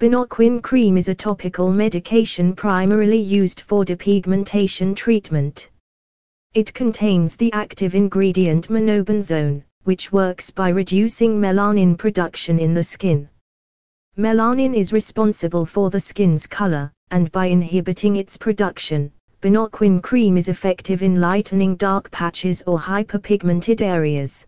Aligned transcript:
Benoquin 0.00 0.62
cream 0.62 0.96
is 0.96 1.08
a 1.08 1.14
topical 1.14 1.72
medication 1.72 2.54
primarily 2.54 3.18
used 3.18 3.62
for 3.62 3.84
depigmentation 3.84 4.94
treatment. 4.94 5.70
It 6.54 6.72
contains 6.72 7.34
the 7.34 7.52
active 7.52 7.96
ingredient 7.96 8.68
monobenzone, 8.68 9.64
which 9.82 10.12
works 10.12 10.52
by 10.52 10.68
reducing 10.68 11.40
melanin 11.40 11.98
production 11.98 12.60
in 12.60 12.74
the 12.74 12.82
skin. 12.84 13.28
Melanin 14.16 14.72
is 14.72 14.92
responsible 14.92 15.66
for 15.66 15.90
the 15.90 15.98
skin's 15.98 16.46
color, 16.46 16.92
and 17.10 17.32
by 17.32 17.46
inhibiting 17.46 18.14
its 18.14 18.36
production, 18.36 19.10
Benoquin 19.40 20.00
cream 20.00 20.36
is 20.36 20.46
effective 20.46 21.02
in 21.02 21.20
lightening 21.20 21.74
dark 21.74 22.08
patches 22.12 22.62
or 22.68 22.78
hyperpigmented 22.78 23.82
areas. 23.82 24.46